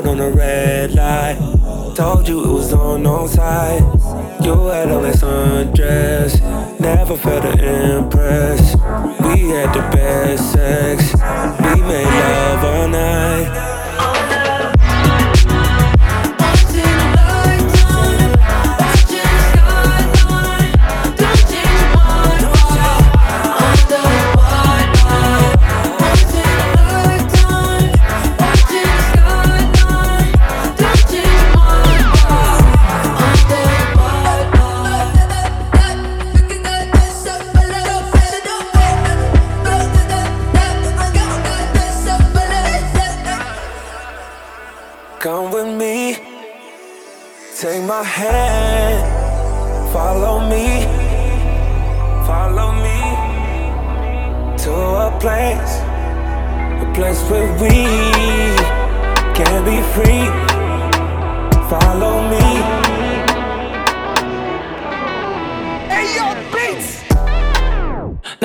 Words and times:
Put 0.00 0.08
on 0.08 0.20
a 0.20 0.30
red 0.30 0.94
light. 0.94 1.36
Told 1.94 2.26
you 2.26 2.42
it 2.42 2.52
was 2.52 2.72
on 2.72 3.02
no 3.02 3.26
side. 3.26 3.82
You 4.42 4.66
had 4.66 4.90
on 4.90 5.02
that 5.02 5.16
sundress. 5.16 6.40
Never 6.80 7.16
felt 7.16 7.42
to 7.42 7.98
impress. 7.98 8.74
We 9.20 9.50
had 9.50 9.74
the 9.74 9.80
best 9.80 9.99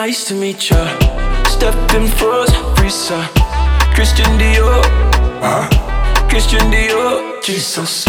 Nice 0.06 0.26
to 0.26 0.36
meet 0.36 0.70
ya. 0.70 0.86
Stepping 1.50 2.06
froze, 2.06 2.54
Risa. 2.78 3.26
Christian 3.96 4.38
Dior. 4.38 4.86
Huh? 5.42 5.66
Christian 6.30 6.70
Dior. 6.70 7.42
Jesus. 7.42 8.06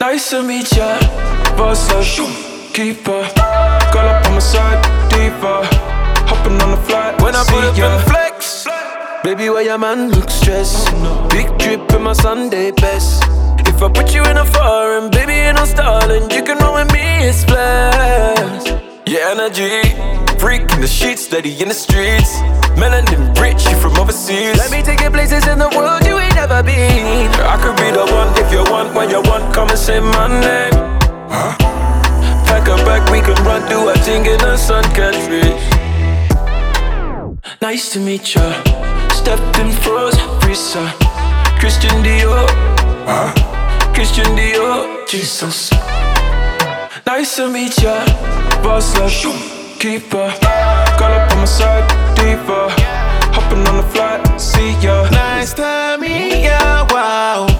Nice 0.00 0.30
to 0.30 0.42
meet 0.42 0.72
ya. 0.72 0.96
Boss 1.58 1.90
up, 1.92 2.00
keeper. 2.72 3.28
Girl 3.92 4.08
up 4.08 4.24
on 4.24 4.32
my 4.32 4.38
side, 4.38 4.80
deeper. 5.10 5.68
Hopping 6.32 6.56
on 6.62 6.70
the 6.70 6.80
flight 6.88 7.20
when 7.20 7.36
I 7.36 7.44
put 7.44 7.62
up 7.62 7.76
in 7.76 8.08
flex. 8.08 8.66
Baby, 9.22 9.50
why 9.50 9.68
your 9.68 9.76
man 9.76 10.12
look 10.12 10.30
stressed? 10.30 10.88
Big 11.28 11.46
drip 11.58 11.92
in 11.92 12.00
my 12.00 12.14
Sunday 12.14 12.70
best. 12.70 13.22
If 13.68 13.82
I 13.82 13.92
put 13.92 14.14
you 14.14 14.24
in 14.24 14.38
a 14.38 14.46
foreign, 14.46 15.10
baby, 15.10 15.32
ain't 15.32 15.58
no 15.58 15.66
stalling. 15.66 16.30
You 16.30 16.42
can 16.42 16.56
roll 16.56 16.76
with 16.76 16.90
me, 16.90 17.28
it's 17.28 17.44
flash. 17.44 18.93
Yeah, 19.14 19.30
energy. 19.30 19.94
Freak 20.40 20.62
in 20.74 20.80
the 20.80 20.88
sheets, 20.88 21.22
steady 21.22 21.52
in 21.62 21.68
the 21.68 21.74
streets. 21.74 22.34
Melanin 22.74 23.30
rich, 23.38 23.62
you 23.70 23.76
from 23.78 23.94
overseas. 23.96 24.58
Let 24.58 24.72
me 24.72 24.82
take 24.82 25.02
you 25.02 25.08
places 25.08 25.46
in 25.46 25.56
the 25.56 25.68
world 25.68 26.04
you 26.04 26.18
ain't 26.18 26.34
never 26.34 26.64
been. 26.64 27.30
I 27.38 27.54
could 27.62 27.76
be 27.76 27.94
the 27.94 28.10
one 28.10 28.34
if 28.42 28.50
you 28.50 28.64
want, 28.72 28.92
when 28.92 29.10
you 29.10 29.22
want, 29.22 29.54
come 29.54 29.70
and 29.70 29.78
say 29.78 30.00
my 30.00 30.26
name. 30.26 30.74
Huh? 31.30 31.54
Pack 32.42 32.66
a 32.66 32.74
bag, 32.82 33.08
we 33.08 33.20
can 33.20 33.38
run, 33.44 33.62
do 33.68 33.88
a 33.88 33.94
thing 33.98 34.26
in 34.26 34.38
the 34.38 34.56
sun 34.56 34.82
country. 34.98 35.46
Nice 37.62 37.92
to 37.92 38.00
meet 38.00 38.34
ya. 38.34 38.42
Stepping 39.10 39.70
froze, 39.70 40.18
Risa. 40.42 40.90
Christian 41.60 42.02
Dior. 42.02 42.50
Huh? 43.06 43.30
Christian 43.94 44.34
Dior. 44.34 45.06
Jesus. 45.06 45.70
Nice 47.06 47.36
to 47.36 47.48
meet 47.50 47.76
ya. 47.82 48.04
Boss 48.62 48.96
love 48.98 49.12
keeper. 49.78 50.32
Girl 50.98 51.12
up 51.12 51.30
on 51.32 51.38
my 51.38 51.44
side, 51.44 51.84
deeper. 52.16 52.68
Hopping 53.34 53.66
on 53.68 53.76
the 53.76 53.82
flight, 53.92 54.40
see 54.40 54.72
ya. 54.80 55.08
Nice 55.10 55.52
to 55.54 55.98
meet 56.00 56.44
ya, 56.44 56.86
wow. 56.90 57.53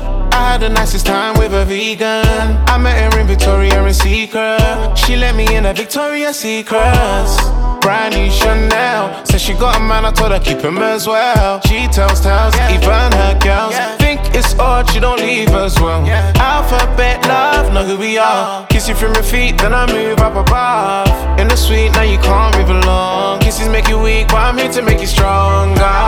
Had 0.55 0.61
the 0.61 0.69
nicest 0.69 1.05
time 1.05 1.37
with 1.37 1.53
a 1.53 1.65
vegan. 1.65 2.25
I 2.69 2.79
met 2.79 3.13
her 3.13 3.19
in 3.19 3.27
Victoria 3.27 3.83
and 3.83 3.97
Secret. 3.97 4.97
She 4.97 5.17
let 5.17 5.35
me 5.35 5.53
in 5.53 5.67
a 5.67 5.75
Victoria's 5.75 6.39
Secrets 6.39 7.35
brand 7.83 8.15
new 8.15 8.31
Chanel. 8.31 9.27
Said 9.27 9.41
she 9.41 9.55
got 9.55 9.79
a 9.79 9.81
man, 9.81 10.05
I 10.05 10.13
told 10.13 10.31
her 10.31 10.39
keep 10.39 10.61
him 10.61 10.79
as 10.79 11.09
well. 11.09 11.61
She 11.63 11.89
tells 11.89 12.21
tales, 12.21 12.55
even 12.71 13.11
her 13.19 13.37
girls. 13.43 13.75
Think 13.99 14.21
it's 14.33 14.55
odd, 14.55 14.89
she 14.91 15.01
don't 15.01 15.19
leave 15.19 15.49
as 15.49 15.75
well. 15.81 16.07
Alphabet 16.39 17.27
love, 17.27 17.73
know 17.75 17.83
who 17.83 17.99
we 17.99 18.17
are. 18.17 18.65
Kiss 18.69 18.89
you 18.89 18.95
from 18.95 19.13
your 19.15 19.25
feet, 19.25 19.59
then 19.59 19.75
I 19.75 19.93
move 19.93 20.21
up 20.21 20.37
above. 20.37 21.41
In 21.41 21.49
the 21.49 21.57
suite, 21.57 21.91
now 21.95 22.03
you 22.03 22.19
can't 22.19 22.57
move 22.57 22.71
along. 22.71 23.41
Kisses 23.41 23.69
make 23.69 23.89
you 23.89 23.99
weak, 23.99 24.29
but 24.29 24.37
I'm 24.37 24.57
here 24.57 24.71
to 24.71 24.83
make 24.83 25.01
you 25.01 25.09
stronger. 25.09 25.99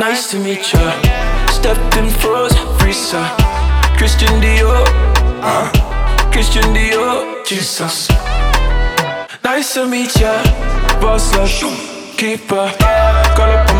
Nice 0.00 0.32
to 0.32 0.36
meet 0.40 0.72
ya. 0.72 1.45
Stepped 1.66 1.96
in 1.96 2.08
froze, 2.08 2.54
Frisa. 2.78 3.26
Christian 3.98 4.40
Dior. 4.40 4.86
Uh, 5.42 5.66
Christian 6.30 6.62
Dior. 6.72 7.44
Jesus. 7.44 8.06
Nice 9.42 9.74
to 9.74 9.88
meet 9.88 10.14
ya. 10.14 10.38
Boss 11.00 11.34
love, 11.34 11.50
keeper. 12.16 12.70
Girl 13.34 13.50
up 13.50 13.75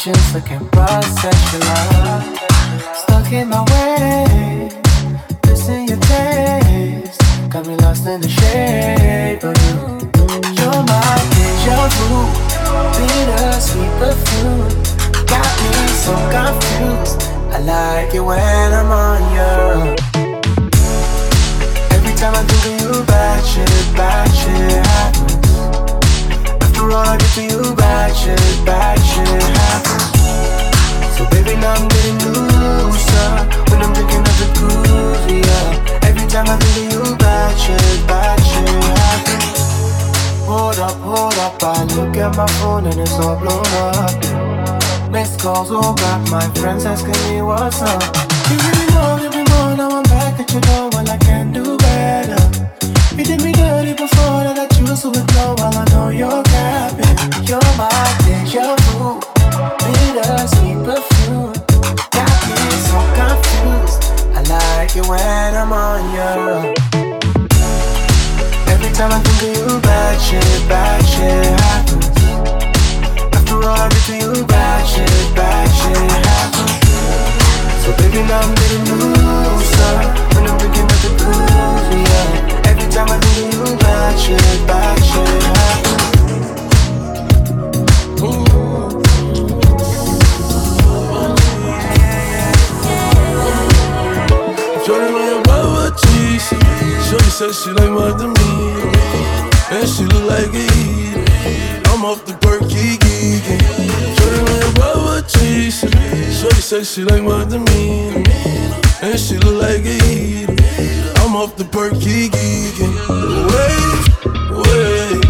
conscience, 0.00 0.34
I 0.34 0.40
can't 0.40 0.72
process 0.72 1.52
your 1.52 1.60
love. 1.60 2.24
Stuck 2.96 3.32
in 3.32 3.48
my 3.48 3.62
way 3.70 4.70
missing 5.46 5.88
your 5.88 5.98
taste. 5.98 7.20
Got 7.50 7.66
me 7.66 7.76
lost 7.76 8.06
in 8.06 8.20
the 8.20 8.28
shape 8.28 9.44
of 9.44 9.56
you. 9.64 9.76
You're 10.56 10.82
my 10.88 11.16
deja 11.32 11.78
vu, 11.96 12.08
bittersweet 12.96 13.92
perfume. 14.00 14.68
Got 15.26 15.52
me 15.62 15.72
so 16.04 16.14
confused. 16.34 17.20
I 17.52 17.58
like 17.60 18.14
it 18.14 18.20
when 18.20 18.72
I'm 18.72 18.90
on 18.90 19.20
you. 19.36 19.96
Every 21.94 22.14
time 22.16 22.34
I 22.34 22.42
think 22.48 22.62
of 22.68 22.74
you, 22.80 23.04
bad 23.04 23.44
shit, 23.44 23.96
bad 23.96 24.28
shit 24.38 24.86
happens. 24.86 25.40
After 26.62 26.84
all 26.84 27.06
I 27.06 27.16
did 27.18 27.30
to 27.34 27.42
you, 27.42 27.49
bad 28.10 28.16
shit, 28.16 28.66
bad 28.66 28.98
shit 28.98 29.42
happens. 29.56 31.16
So 31.16 31.24
baby, 31.30 31.54
now 31.60 31.74
I'm 31.74 31.88
getting 31.88 32.18
looser 32.26 33.30
when 33.70 33.82
I'm 33.82 33.94
thinking 33.94 34.20
of 34.20 34.36
the 34.42 34.48
groove, 34.58 35.30
yeah. 35.30 36.08
Every 36.08 36.26
time 36.26 36.48
I 36.48 36.56
think 36.58 36.92
of 36.92 37.06
you, 37.06 37.16
bad 37.16 37.54
shit, 37.56 38.06
bad 38.08 38.38
shit 38.42 38.68
happens. 38.98 39.62
Hold 40.46 40.78
up, 40.78 40.96
hold 40.98 41.38
up, 41.38 41.62
I 41.62 41.84
look 41.94 42.16
at 42.16 42.36
my 42.36 42.46
phone 42.58 42.86
and 42.86 42.98
it's 42.98 43.12
all 43.12 43.36
blown 43.38 43.66
up. 43.94 45.10
Missed 45.12 45.40
calls, 45.40 45.68
oh 45.70 45.94
God, 45.94 46.30
my 46.30 46.46
friends 46.60 46.86
asking 46.86 47.14
me 47.30 47.42
what's 47.42 47.80
up. 47.80 48.02
You 48.50 48.56
really 48.58 48.86
know, 48.90 49.30
me 49.30 49.44
more, 49.50 49.76
now 49.76 49.90
I'm 49.98 50.02
back 50.04 50.40
at 50.40 50.50
your 50.50 50.62
door, 50.62 50.89
like 64.94 65.04
it 65.04 65.08
when 65.08 65.54
I'm 65.54 65.72
on 65.72 66.00
you. 66.14 66.74
Every 68.72 68.92
time 68.92 69.12
I 69.12 69.20
think 69.20 69.42
of 69.42 69.56
you, 69.56 69.80
bad 69.80 70.20
shit, 70.20 70.68
bad 70.68 71.04
shit 71.06 71.60
happens. 71.60 72.06
After 73.36 73.54
all 73.54 73.66
I 73.66 73.88
did 73.88 74.02
to 74.06 74.14
you, 74.16 74.44
bad 74.46 74.86
shit, 74.86 75.34
bad 75.36 75.68
shit 75.78 76.10
happens. 76.26 76.74
So 77.84 77.92
baby, 77.98 78.22
now 78.26 78.40
I'm 78.40 78.54
getting 78.54 78.84
looser 78.90 79.94
when 80.34 80.48
I'm 80.48 80.58
thinking 80.58 80.84
of 80.84 81.00
the 81.02 81.10
groove, 81.18 81.90
yeah. 82.06 82.70
Every 82.70 82.90
time 82.90 83.08
I 83.10 83.18
think 83.18 83.54
of 83.54 83.68
you, 83.68 83.76
bad 83.78 84.18
shit, 84.18 84.66
bad 84.66 84.98
shit 85.04 85.42
happens. 85.42 85.89
Shorty 97.10 97.24
said 97.24 97.52
she 97.52 97.70
like 97.70 97.90
my 97.90 98.16
demeanor. 98.16 98.92
And 99.72 99.88
she 99.88 100.04
look 100.04 100.30
like 100.30 100.54
a 100.54 100.64
eater. 100.78 101.24
I'm 101.90 102.04
off 102.04 102.24
the 102.24 102.34
perky 102.40 102.98
geeking. 103.02 103.60
Shorty 104.16 104.38
your 104.62 104.72
brother 104.74 105.22
cheese. 105.26 105.80
Shorty 106.40 106.62
said 106.62 106.86
she 106.86 107.02
like 107.02 107.24
my 107.24 107.44
demeanor. 107.44 108.22
And 109.02 109.18
she 109.18 109.38
look 109.38 109.60
like 109.60 109.84
a 109.84 109.98
eater. 110.06 110.54
I'm 111.16 111.34
off 111.34 111.56
the 111.56 111.64
perky 111.64 112.28
geeking. 112.28 112.94
Wait, 113.50 114.00
wait, 114.62 115.29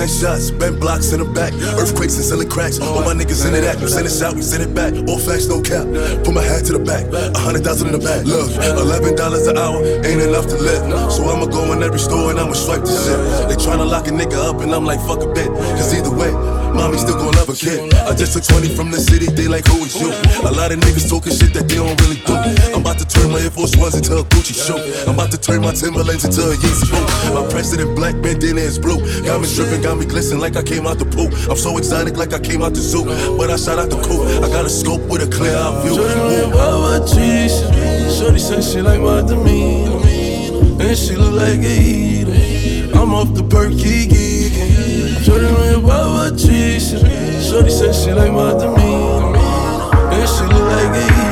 Send 0.00 0.10
shots, 0.10 0.50
bent 0.50 0.80
blocks 0.80 1.12
in 1.12 1.20
the 1.20 1.26
back. 1.28 1.52
Earthquakes 1.76 2.16
and 2.16 2.24
selling 2.24 2.48
cracks. 2.48 2.80
All 2.80 3.04
my 3.04 3.12
niggas 3.12 3.44
in 3.44 3.52
it 3.52 3.64
act. 3.64 3.82
You 3.82 3.88
send 3.88 4.06
it 4.08 4.22
out, 4.22 4.32
we 4.32 4.40
send 4.40 4.62
it 4.62 4.72
back. 4.72 4.96
All 5.04 5.18
facts, 5.20 5.44
no 5.44 5.60
cap. 5.60 5.84
Put 6.24 6.32
my 6.32 6.40
hat 6.40 6.64
to 6.66 6.72
the 6.72 6.80
back. 6.80 7.04
A 7.12 7.36
hundred 7.36 7.64
thousand 7.64 7.92
in 7.92 8.00
the 8.00 8.04
back. 8.04 8.24
Look, 8.24 8.48
eleven 8.80 9.14
dollars 9.14 9.46
an 9.46 9.58
hour 9.58 9.76
ain't 10.00 10.24
enough 10.24 10.48
to 10.48 10.56
live. 10.56 10.88
So 11.12 11.28
I'ma 11.28 11.52
go 11.52 11.76
in 11.76 11.82
every 11.82 12.00
store 12.00 12.30
and 12.30 12.40
I'ma 12.40 12.54
swipe 12.56 12.80
the 12.80 12.96
shit. 12.96 13.20
They 13.52 13.60
tryna 13.60 13.84
lock 13.84 14.08
a 14.08 14.10
nigga 14.10 14.40
up 14.40 14.64
and 14.64 14.72
I'm 14.72 14.86
like, 14.86 15.04
fuck 15.04 15.20
a 15.20 15.28
bit. 15.28 15.52
Cause 15.76 15.92
either 15.92 16.08
way, 16.08 16.32
mommy 16.80 16.96
still 16.96 17.16
gon' 17.20 17.36
love 17.36 17.48
a 17.48 17.54
kid. 17.54 17.92
I 18.08 18.16
just 18.16 18.32
took 18.32 18.44
20 18.44 18.72
from 18.74 18.90
the 18.90 18.96
city, 18.96 19.28
they 19.28 19.48
like, 19.48 19.66
who 19.68 19.84
is 19.84 20.00
you? 20.00 20.08
A 20.48 20.52
lot 20.56 20.72
of 20.72 20.80
niggas 20.80 21.12
talking 21.12 21.36
shit 21.36 21.52
that 21.52 21.68
they 21.68 21.76
don't 21.76 21.92
really 22.00 22.16
do. 22.24 22.32
I'm 22.72 22.80
about 22.80 22.96
to 22.98 23.06
turn 23.06 23.28
my 23.30 23.40
Air 23.40 23.52
Force 23.52 23.76
Ones 23.76 23.94
into 24.00 24.16
a 24.16 24.24
Gucci 24.32 24.56
shoe. 24.56 24.80
I'm 25.04 25.14
about 25.14 25.30
to 25.32 25.38
turn 25.38 25.60
my 25.60 25.76
Timberlands 25.76 26.24
into 26.24 26.40
a 26.40 26.56
Yeezy 26.56 26.88
boot. 26.88 27.06
My 27.36 27.44
president 27.52 27.94
black 27.94 28.16
bandana 28.24 28.64
is 28.64 28.78
blue. 28.78 28.98
Got 29.28 29.44
me 29.44 29.46
dripping, 29.52 29.82
got 29.82 29.98
me 30.00 30.06
glistening 30.06 30.40
like 30.40 30.56
I 30.56 30.62
came 30.62 30.86
out 30.86 30.98
the 30.98 31.04
pool. 31.04 31.28
I'm 31.50 31.60
so 31.60 31.76
exotic 31.76 32.16
like 32.16 32.32
I 32.32 32.40
came 32.40 32.62
out 32.62 32.72
the 32.72 32.80
zoo. 32.80 33.04
But 33.36 33.50
I 33.50 33.56
shot 33.56 33.78
out 33.78 33.90
the 33.90 34.00
coop. 34.00 34.24
I 34.40 34.48
got 34.48 34.64
a 34.64 34.72
scope 34.72 35.04
with 35.12 35.20
a 35.20 35.28
clear 35.28 35.56
eye 35.56 35.84
view. 35.84 36.00
Shorty 36.00 36.50
brother 36.50 37.04
cheese. 37.04 37.60
Shorty 38.16 38.40
said 38.40 38.64
she 38.64 38.80
like 38.80 39.00
my 39.00 39.20
demeanor. 39.20 40.00
And 40.80 40.96
she 40.96 41.14
look 41.14 41.34
like 41.36 41.60
a 41.60 41.76
eater. 41.76 42.96
I'm 42.96 43.12
off 43.12 43.34
the 43.34 43.44
perky. 43.44 44.39
Shorty 45.30 45.46
on 45.46 45.70
your 45.70 45.80
brother 45.80 46.36
cheese. 46.36 46.90
Shorty 47.48 47.70
said 47.70 47.94
she 47.94 48.12
like 48.12 48.32
my 48.32 48.50
demeanor. 48.58 49.38
And 50.10 50.28
she 50.28 50.42
look 50.42 50.66
like 50.66 50.90
a 50.96 51.29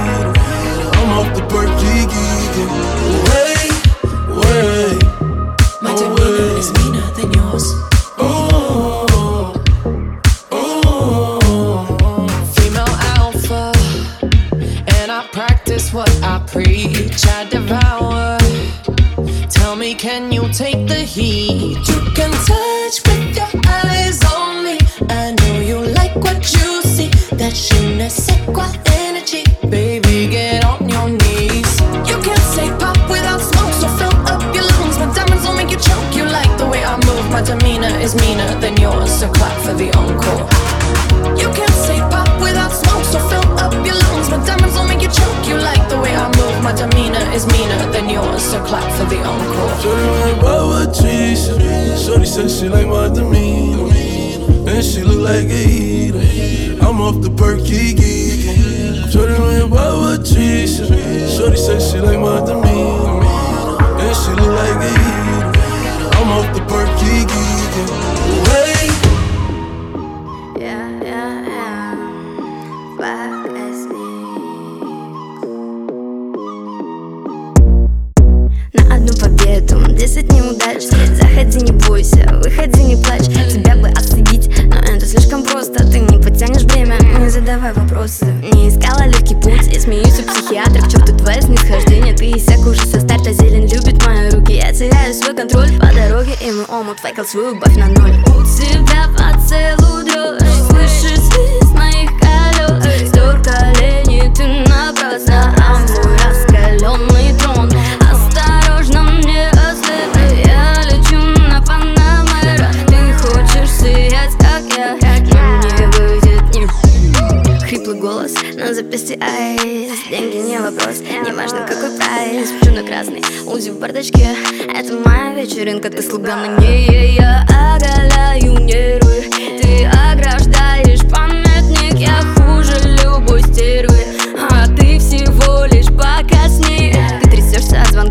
запястье 118.98 119.18
айс 119.20 120.08
Деньги 120.10 120.36
не 120.36 120.58
вопрос, 120.58 121.00
не 121.00 121.32
важно 121.32 121.66
какой 121.66 121.90
прайс. 121.96 122.50
Пью 122.60 122.72
на 122.72 122.82
красный, 122.82 123.22
узи 123.46 123.70
в 123.70 123.78
бардачке. 123.78 124.36
Это 124.74 124.94
моя 125.04 125.34
вечеринка, 125.34 125.90
ты 125.90 126.02
слуга 126.02 126.36
на 126.36 126.60
Я 126.62 127.46
оголяю 127.48 128.58
нервы 128.58 129.30
Ты 129.60 129.86
ограждаешь 129.86 130.37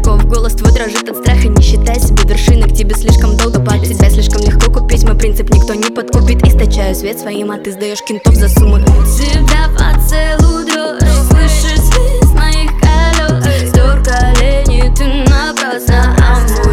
от 0.07 0.21
звонков 0.21 0.25
Голос 0.25 0.53
твой 0.53 0.71
дрожит 0.73 1.09
от 1.09 1.17
страха. 1.17 1.47
Не 1.47 1.61
считай 1.61 1.99
себя 1.99 2.23
вершиной 2.23 2.69
К 2.69 2.73
тебе 2.73 2.95
слишком 2.95 3.35
долго 3.37 3.59
падать 3.59 3.97
Тебя 3.97 4.09
слишком 4.09 4.41
легко 4.41 4.71
купить. 4.71 5.03
Мой 5.03 5.15
принцип 5.15 5.49
никто 5.49 5.73
не 5.73 5.89
подкупит. 5.89 6.43
Источаю 6.45 6.95
свет 6.95 7.19
своим, 7.19 7.51
а 7.51 7.57
ты 7.57 7.71
сдаешь 7.71 8.01
кентов 8.07 8.35
за 8.35 8.49
суммы 8.49 8.79
тебя 8.79 9.69
поцелуй 9.73 10.65
дрожь. 10.65 11.01
Слышишь 11.29 11.81
свист 11.81 12.33
моих 12.33 12.71
колес. 12.79 13.69
Стер 13.69 14.03
колени, 14.03 14.93
ты 14.95 15.05
набрал 15.29 15.57
помню 15.85 16.66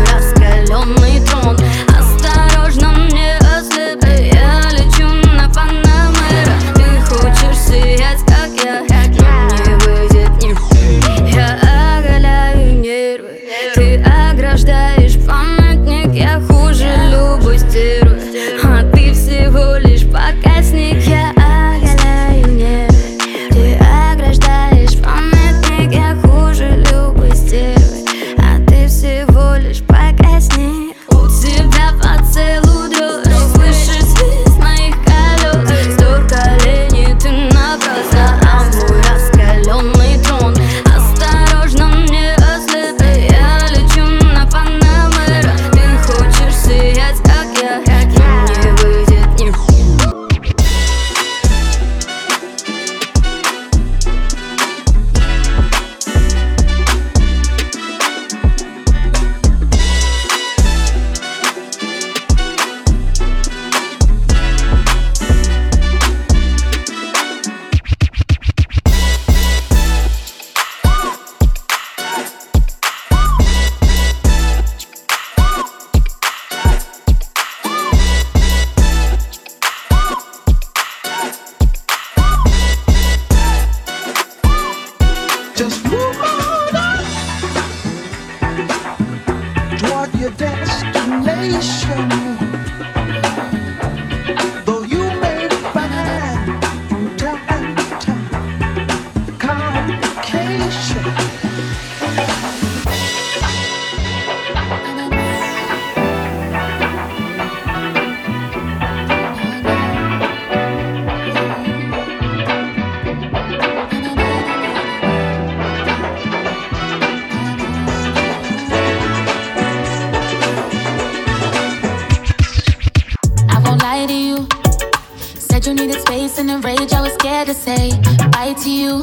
to 128.65 128.71
you. 128.71 129.03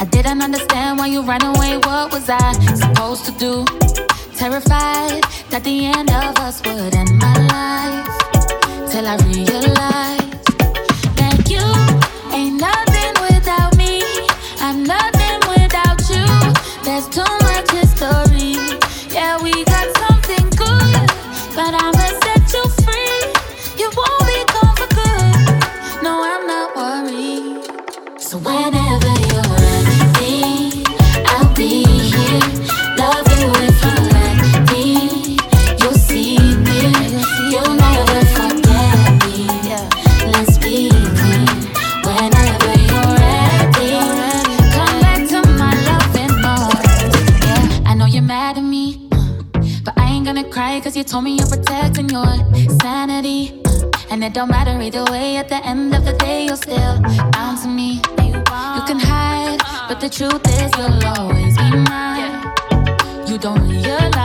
I 0.00 0.04
didn't 0.04 0.42
understand 0.42 0.98
why 0.98 1.06
you 1.06 1.22
ran 1.22 1.44
away. 1.44 1.76
What 1.76 2.12
was 2.12 2.28
I 2.28 2.52
supposed 2.74 3.24
to 3.26 3.32
do? 3.32 3.64
Terrified 4.34 5.22
that 5.50 5.62
the 5.62 5.86
end 5.86 6.10
of 6.10 6.36
us 6.38 6.60
would 6.64 6.94
end 6.94 7.16
my 7.18 7.36
life 7.54 8.90
till 8.90 9.06
I 9.06 9.16
realized. 9.28 9.63
And 54.14 54.22
it 54.22 54.32
don't 54.32 54.48
matter 54.48 54.80
either 54.80 55.02
way, 55.10 55.38
at 55.38 55.48
the 55.48 55.56
end 55.66 55.92
of 55.92 56.04
the 56.04 56.12
day, 56.12 56.46
you're 56.46 56.54
still 56.54 57.00
bound 57.32 57.60
to 57.62 57.68
me. 57.68 57.94
You 58.22 58.82
can 58.86 59.00
hide, 59.00 59.58
but 59.88 59.98
the 59.98 60.08
truth 60.08 60.46
is, 60.46 60.70
you'll 60.78 61.04
always 61.18 61.56
be 61.56 61.68
mine. 61.90 63.26
You 63.26 63.38
don't 63.38 63.68
realize. 63.68 64.23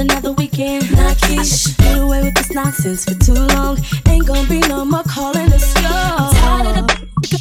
another 0.00 0.32
weekend. 0.32 0.84
Nakish, 0.84 1.76
get 1.78 1.98
away 1.98 2.22
with 2.22 2.34
this 2.34 2.52
nonsense 2.52 3.04
for 3.04 3.14
too 3.14 3.34
long. 3.54 3.78
Ain't 4.08 4.26
gonna 4.26 4.48
be 4.48 4.60
no 4.60 4.84
more 4.84 5.02
calling 5.04 5.52
us 5.52 5.74
yo. 5.82 5.88
I'm 5.90 6.34
tired 6.34 6.78
of 6.78 6.86
the 7.30 7.38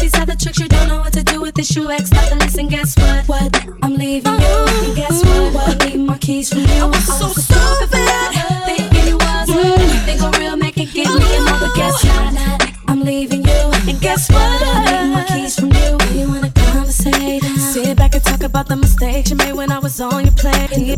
these 0.00 0.14
other 0.14 0.34
tricks. 0.34 0.58
You 0.58 0.68
don't 0.68 0.88
know 0.88 1.00
what 1.00 1.12
to 1.12 1.22
do 1.22 1.40
with 1.40 1.54
this. 1.54 1.74
You 1.76 1.90
ex 1.90 2.10
nothing. 2.12 2.38
Listen, 2.38 2.68
guess 2.68 2.96
what? 2.96 3.28
What? 3.28 3.66
I'm 3.82 3.94
leaving 3.94 4.32
you. 4.32 4.38
Uh-huh. 4.38 4.86
And 4.86 4.96
guess 4.96 5.24
what? 5.24 5.54
What? 5.54 5.82
I 5.82 5.88
need 5.88 6.00
my 6.00 6.18
keys 6.18 6.50
from 6.50 6.60
you. 6.60 6.82
I 6.82 6.84
was 6.84 7.04
so, 7.04 7.24
I 7.24 7.28
was 7.28 7.44
stupid 7.44 7.88
for 7.90 8.02
that. 8.10 8.64
Thinking 8.66 9.08
it 9.08 9.14
was. 9.14 9.48
Mm. 9.48 10.04
Think 10.06 10.22
I'm 10.22 10.32
real, 10.40 10.56
make 10.56 10.78
it 10.78 10.92
get 10.92 11.08
me 11.08 11.36
another. 11.36 11.70
Guess 11.74 12.04
uh-huh. 12.04 12.30
not, 12.30 12.60
not. 12.60 12.72
I'm 12.88 13.00
leaving 13.02 13.42
you. 13.44 13.60
And 13.88 14.00
guess 14.00 14.30
what? 14.30 14.40
I 14.40 15.02
need 15.02 15.12
my 15.12 15.24
keys 15.24 15.58
from 15.58 15.72
you. 15.72 15.98
You 16.18 16.28
wanna 16.28 16.50
conversate? 16.50 17.42
Sit 17.42 17.96
back 17.96 18.14
and 18.14 18.24
talk 18.24 18.42
about 18.42 18.68
the 18.68 18.76
mistakes 18.76 19.30
you 19.30 19.36
made 19.36 19.52
when 19.52 19.70
I 19.70 19.78
was 19.78 20.00
on 20.00 20.24
your 20.24 20.34
plane. 20.34 20.96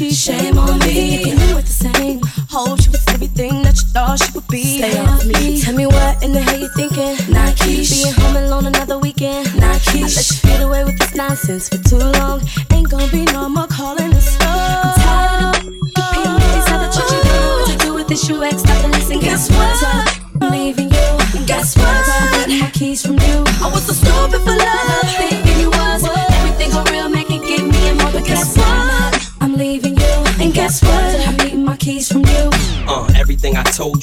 she, 0.00 0.14
shame 0.14 0.56
on 0.56 0.78
me. 0.78 1.20
If 1.20 1.26
you 1.26 1.34
knew 1.34 1.58
it 1.58 1.66
the 1.66 1.72
same, 1.72 2.20
hope 2.48 2.80
she 2.80 2.88
was 2.88 3.06
everything 3.08 3.62
that 3.64 3.76
you 3.76 3.86
thought 3.92 4.18
she 4.18 4.32
would 4.32 4.48
be. 4.48 4.78
Stay 4.78 4.98
off 4.98 5.26
me. 5.26 5.60
Tell 5.60 5.74
me 5.74 5.86
what 5.86 6.22
in 6.22 6.32
the 6.32 6.40
hell 6.40 6.58
you 6.58 6.70
thinking? 6.74 7.16
Not 7.28 7.60
Being 7.60 8.14
home 8.14 8.36
alone 8.36 8.66
another 8.66 8.98
weekend. 8.98 9.54
Not 9.60 9.76
I 9.88 10.00
let 10.00 10.30
you 10.30 10.40
get 10.42 10.62
away 10.62 10.84
with 10.84 10.98
this 10.98 11.14
nonsense 11.14 11.68
for 11.68 11.76
too 11.84 11.98
long. 11.98 12.19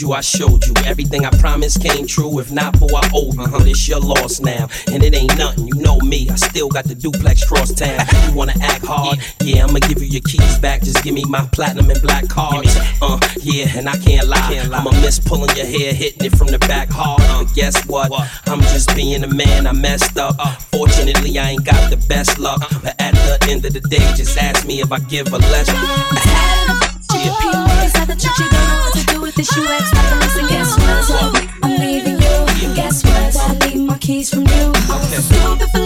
you, 0.08 0.14
I 0.14 0.22
showed 0.22 0.66
you. 0.66 0.74
Everything 0.86 1.26
I 1.26 1.30
promised 1.32 1.82
came 1.82 2.08
true. 2.08 2.40
If 2.40 2.52
not, 2.52 2.80
boy, 2.80 2.90
I 2.94 3.10
owe 3.14 3.32
you. 3.32 3.48
But 3.52 3.68
it's 3.68 3.88
your 3.88 4.00
loss 4.00 4.40
now. 4.40 4.68
And 4.92 5.04
it 5.04 5.14
ain't 5.16 5.38
nothing, 5.38 5.68
you 5.68 5.76
know 5.76 6.00
me. 6.00 6.30
I 6.30 6.36
still 6.36 6.70
got 6.70 6.86
the 6.86 6.96
duplex 6.96 7.46
cross 7.46 7.74
town. 7.74 8.06
You 8.28 8.34
wanna 8.34 8.54
act 8.62 8.86
hard? 8.86 9.20
Yeah, 9.42 9.66
I'ma 9.66 9.80
give 9.80 10.02
you 10.02 10.08
your 10.08 10.22
keys 10.22 10.58
back. 10.60 10.82
Just 10.82 11.04
give 11.04 11.14
me 11.14 11.24
my 11.30 11.48
platinum 11.54 11.90
and 11.90 12.02
black 12.02 12.28
cards. 12.28 12.76
Uh, 13.02 13.20
yeah, 13.42 13.68
and 13.78 13.88
I 13.88 13.98
can't 13.98 14.28
lie. 14.28 14.38
Can't 14.52 14.70
lie. 14.70 14.80
I'ma 14.80 14.92
miss 15.02 15.20
pulling 15.20 15.56
your 15.56 15.66
hair, 15.66 15.94
hitting 15.94 16.26
it 16.26 16.36
from 16.36 16.48
the 16.48 16.60
back 16.60 16.90
hard. 16.90 17.22
Uh, 17.22 17.46
guess 17.56 17.86
what? 17.88 18.10
what? 18.10 18.30
I'm 18.48 18.62
just 18.62 18.94
being 18.96 19.24
a 19.24 19.28
man, 19.28 19.68
I 19.68 19.72
messed 19.72 20.18
up. 20.18 20.36
Uh, 20.40 20.56
Fortunately, 20.72 21.38
I 21.40 21.52
ain't 21.52 21.66
got 21.66 21.90
the 21.90 21.98
best 22.08 22.38
luck. 22.40 22.62
Uh, 22.62 22.80
but 22.84 22.96
at 23.00 23.14
the 23.14 23.48
end 23.50 23.66
of 23.66 23.74
the 23.74 23.82
day, 23.82 24.06
just 24.16 24.38
ask 24.38 24.68
me 24.68 24.82
if 24.82 24.92
I 24.92 25.00
give 25.00 25.28
a 25.32 25.38
lesson. 25.38 25.76
yeah. 27.14 28.57
Since 29.48 29.66
you 29.66 29.74
asked 29.74 29.94
not 29.94 30.30
to 30.36 30.48
guess 30.50 30.78
what? 30.78 31.48
I'm 31.64 31.80
leaving 31.80 32.16
you. 32.16 32.76
Guess 32.76 33.06
what? 33.06 33.38
I 33.38 33.70
need 33.70 33.80
my 33.80 33.98
keys 33.98 34.30
from 34.30 34.42
you. 34.42 34.72
I'm 34.90 35.04
stupid. 35.22 35.77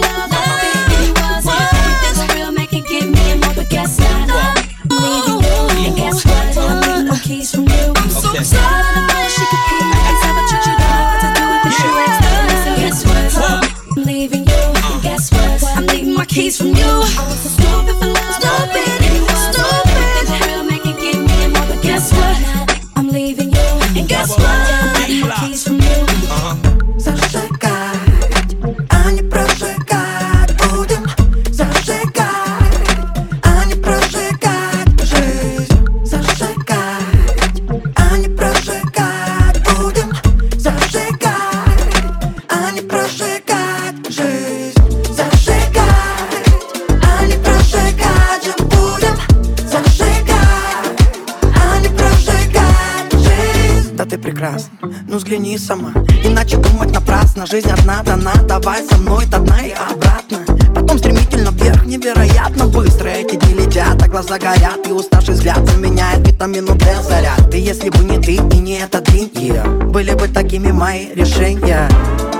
мои 70.82 71.14
решения. 71.14 71.88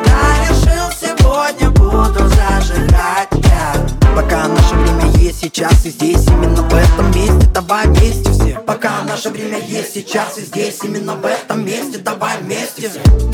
Я 0.04 0.48
решил, 0.48 0.90
сегодня 1.00 1.70
буду 1.70 2.28
зажигать 2.28 3.28
я 3.34 4.16
Пока 4.16 4.48
наше 4.48 4.74
время 4.74 5.16
есть 5.18 5.42
сейчас 5.42 5.86
и 5.86 5.90
здесь 5.90 6.26
Именно 6.26 6.62
в 6.62 6.74
этом 6.74 7.12
месте 7.12 7.48
давай 7.54 7.86
вместе 7.86 8.32
все. 8.32 8.58
Пока 8.66 9.02
наше 9.04 9.28
время 9.28 9.60
есть 9.60 9.94
сейчас 9.94 10.38
и 10.38 10.40
здесь 10.40 10.80
Именно 10.82 11.14
в 11.14 11.24
этом 11.24 11.64
месте 11.64 11.98
давай 11.98 12.38
вместе 12.38 12.88
все. 12.88 13.31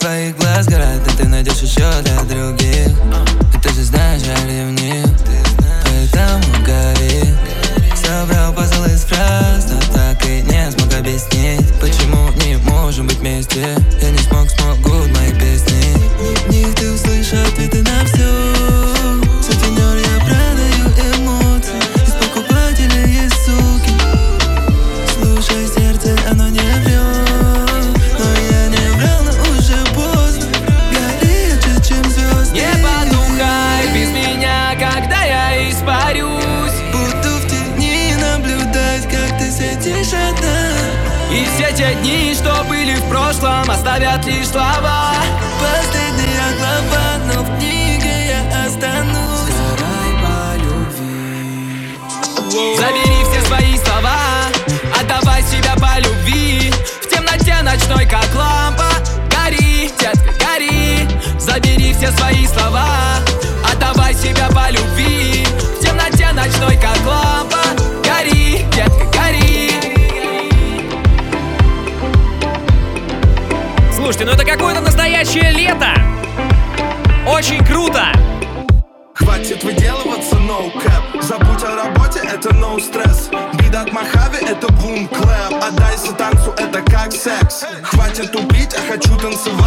твоих 0.00 0.36
глаз 0.36 0.66
города 0.66 1.10
Ты 1.16 1.28
найдешь 1.28 1.60
еще 1.60 1.88
для 2.02 2.22
других. 2.24 2.88
И 2.88 3.62
ты 3.62 3.68
же 3.72 3.84
знаешь, 3.84 4.22
я 4.22 4.34
ревнив 4.46 4.99
все 62.00 62.10
свои 62.12 62.46
слова. 62.46 62.86
А 63.62 63.72
Отдавай 63.72 64.14
себя 64.14 64.48
по 64.48 64.70
любви. 64.70 65.44
В 65.44 65.84
темноте 65.84 66.32
ночной, 66.32 66.76
как 66.76 66.96
лампа. 67.06 67.58
Гори, 68.02 68.64
детка, 68.74 69.04
гори. 69.12 69.70
Слушайте, 73.94 74.24
ну 74.24 74.32
это 74.32 74.46
какое-то 74.46 74.80
настоящее 74.80 75.52
лето! 75.52 75.90
Очень 77.28 77.62
круто! 77.64 78.06
Хватит 79.14 79.62
выделываться, 79.62 80.36
no 80.36 80.72
cap. 80.82 81.22
Забудь 81.22 81.62
о 81.62 81.76
работе, 81.76 82.20
это 82.20 82.48
no 82.54 82.78
stress. 82.78 83.30
Бит 83.58 83.74
от 83.74 83.92
Махави, 83.92 84.38
это 84.46 84.66
boom 84.68 85.06
clap 85.10 85.62
Отдайся 85.62 86.12
танцу, 86.12 86.54
это 86.56 86.80
как 86.80 87.12
секс. 87.12 87.66
Хватит 87.82 88.34
убить, 88.34 88.72
я 88.72 88.92
хочу 88.92 89.14
танцевать 89.18 89.59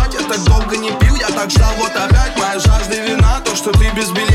как 1.43 1.51
шал, 1.51 1.73
вот 1.77 1.91
опять 1.91 2.37
моя 2.37 2.57
жажда 2.59 2.95
вина 2.95 3.41
То, 3.43 3.55
что 3.55 3.71
ты 3.71 3.89
без 3.95 4.09
билета 4.11 4.32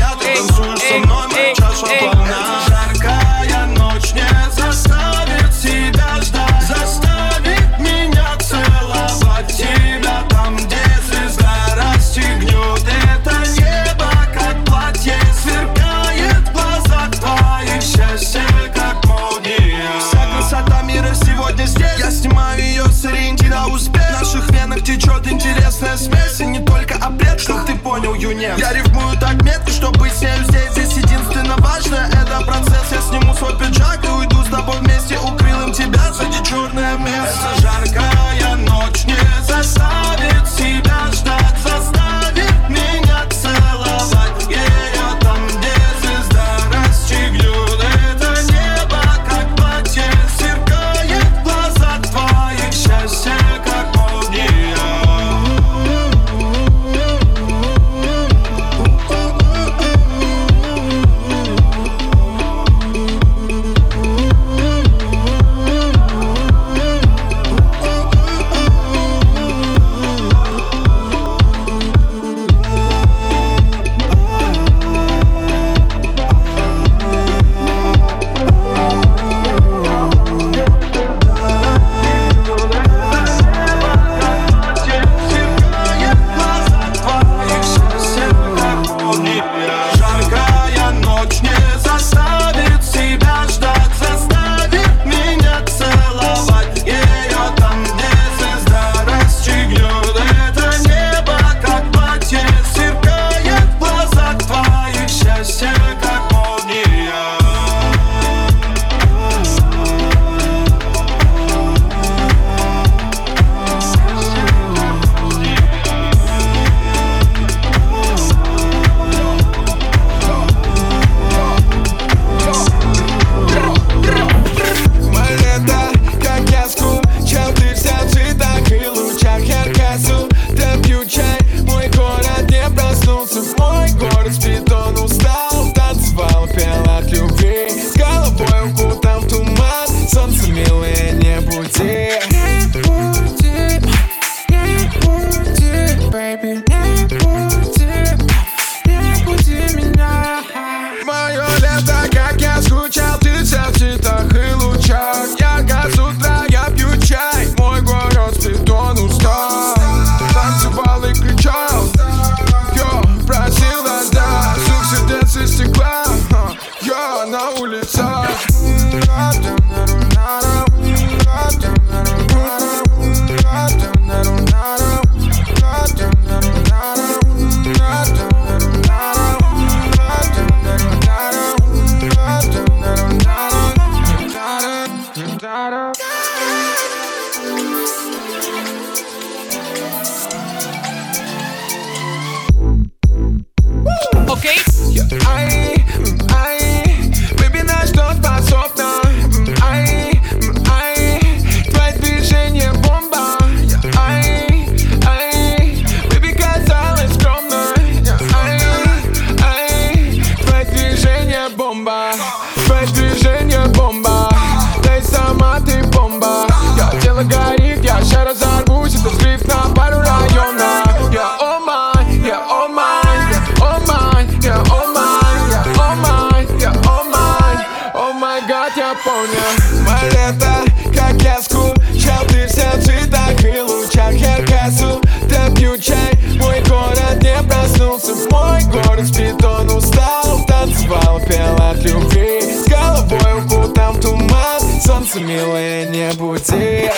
Солнце 245.09 245.25
милое, 245.25 245.87
не 245.87 246.11
буди 246.13 246.91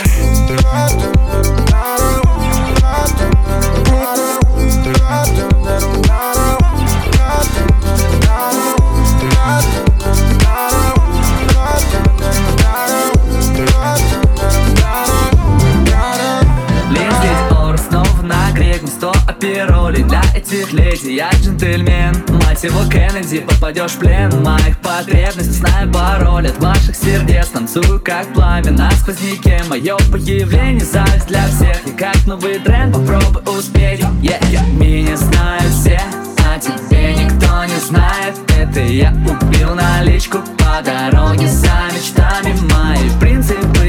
Лететь 16.90 17.52
ор 17.52 17.78
снова 17.78 18.22
на 18.24 18.52
грек 18.54 18.82
Сто 18.88 19.14
оперолей 19.28 20.04
для 20.04 20.22
этих 20.52 20.74
леди 20.74 21.12
Я 21.12 21.30
джентльмен, 21.32 22.14
мать 22.44 22.64
его 22.64 22.84
Кеннеди 22.90 23.40
Попадешь 23.40 23.92
в 23.92 24.00
плен. 24.00 24.44
Моих 24.44 24.78
потребностей 24.80 25.52
Знаю 25.52 25.92
пароль 25.92 26.48
от 26.48 26.60
ваших 26.60 26.96
сердец 26.96 27.48
Танцую 27.48 28.00
как 28.00 28.34
пламя 28.34 28.72
на 28.72 28.92
сквозняке. 28.92 29.62
Мое 29.70 29.98
появление 30.12 30.84
зависть 30.84 31.28
для 31.28 31.48
всех. 31.48 31.88
И 31.88 31.92
как 31.92 32.26
новый 32.26 32.60
тренд 32.60 32.94
попробуй 32.94 33.42
успеть. 33.58 34.02
Yeah. 34.22 34.42
Меня 34.74 35.16
знают 35.18 35.74
все, 35.74 36.00
а 36.46 36.60
тебе 36.60 37.14
никто 37.16 37.64
не 37.66 37.80
знает. 37.80 38.36
Это 38.58 38.80
я 38.82 39.12
убил 39.12 39.76
наличку 39.76 40.40
по 40.58 40.82
дороге 40.84 41.48
за 41.48 41.90
мечтами. 41.94 42.56
Мои 42.74 43.10
принципы 43.20 43.81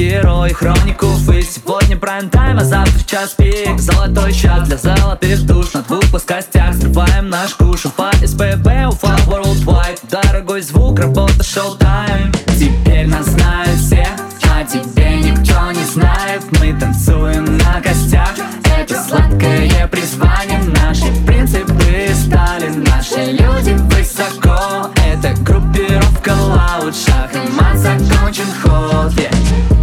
Герои, 0.00 0.50
хронику 0.54 1.08
вы 1.08 1.42
Сегодня 1.42 1.94
прайм-тайм, 1.94 2.58
а 2.58 2.64
завтра 2.64 3.04
час 3.04 3.34
пик. 3.36 3.78
Золотой 3.78 4.32
час 4.32 4.66
для 4.66 4.78
золотых 4.78 5.44
душ. 5.44 5.74
На 5.74 5.82
двух 5.82 6.00
плоскостях 6.10 6.74
срываем 6.74 7.28
наш 7.28 7.52
куш. 7.52 7.84
Уфа, 7.84 8.10
СПБ, 8.14 8.86
Уфа, 8.88 9.18
Worldwide. 9.26 10.00
Дорогой 10.10 10.62
звук, 10.62 10.98
работа, 10.98 11.44
шоу-тайм. 11.44 12.32
Теперь 12.58 13.08
нас 13.08 13.26
знают 13.26 13.78
все 13.78 14.06
А 14.50 14.64
тебе 14.64 15.18
никто 15.18 15.70
не 15.70 15.84
знает. 15.84 16.44
Мы 16.58 16.72
танцуем 16.80 17.58
на 17.58 17.82
костях. 17.82 18.32
Это 18.64 19.04
сладкое 19.06 19.86
призвание. 19.86 20.62
Наши 20.82 21.12
принципы 21.26 22.08
стали 22.14 22.68
Наши 22.70 23.32
люди 23.32 23.76
высоко. 23.94 24.88
Это 25.06 25.34
группировка 25.42 26.30
лаут 26.30 26.96
Шах 26.96 27.34
и 27.34 27.52
мат 27.52 27.76
закончен 27.76 28.46
ход. 28.62 29.12
yeah. 29.18 29.79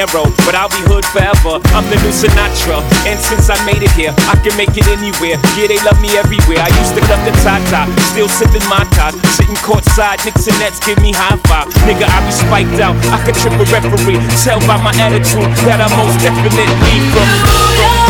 Narrow. 0.00 0.24
But 0.48 0.56
I'll 0.56 0.72
be 0.72 0.80
hood 0.88 1.04
forever. 1.12 1.60
I'm 1.76 1.84
the 1.92 2.00
new 2.00 2.08
Sinatra. 2.08 2.80
And 3.04 3.20
since 3.20 3.52
I 3.52 3.60
made 3.68 3.84
it 3.84 3.92
here, 3.92 4.16
I 4.32 4.34
can 4.40 4.56
make 4.56 4.72
it 4.72 4.88
anywhere. 4.88 5.36
Yeah, 5.60 5.68
they 5.68 5.76
love 5.84 6.00
me 6.00 6.16
everywhere. 6.16 6.64
I 6.64 6.72
used 6.80 6.96
to 6.96 7.04
love 7.12 7.20
the 7.28 7.36
Tata, 7.44 7.84
still 8.08 8.24
sipping 8.24 8.64
my 8.72 8.80
top. 8.96 9.12
Sitting 9.36 9.60
courtside, 9.60 10.24
Knicks 10.24 10.48
and 10.48 10.56
Nets 10.56 10.80
give 10.80 10.96
me 11.04 11.12
high 11.12 11.36
five. 11.44 11.68
Nigga, 11.84 12.08
I 12.08 12.18
be 12.24 12.32
spiked 12.32 12.80
out. 12.80 12.96
I 13.12 13.20
could 13.28 13.36
trip 13.36 13.52
a 13.60 13.66
referee. 13.68 14.24
Tell 14.40 14.56
by 14.64 14.80
my 14.80 14.96
attitude 14.96 15.52
that 15.68 15.84
I 15.84 15.88
most 15.92 16.16
definitely 16.24 16.96
from. 17.12 17.28
Hey. 17.76 18.09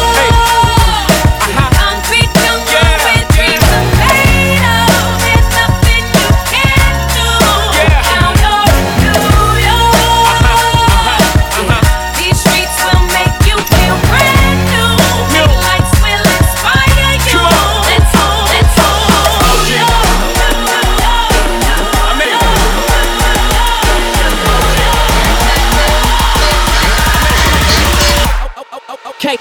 cake. 29.21 29.39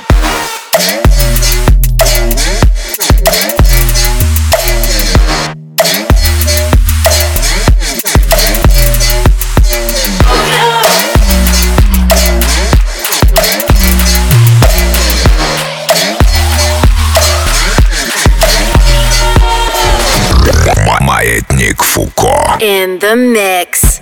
In 22.62 22.98
the 22.98 23.16
mix. 23.16 24.00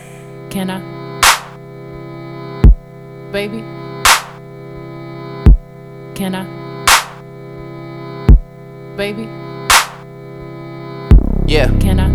Can 0.50 0.68
I? 0.68 0.80
Baby. 3.30 3.77
Can 6.18 6.35
I? 6.35 6.44
Baby? 8.96 9.28
Yeah. 11.46 11.70
Can 11.78 12.00
I? 12.00 12.09